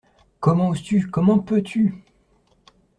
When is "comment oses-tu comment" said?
0.39-1.37